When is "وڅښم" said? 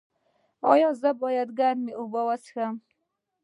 2.27-2.73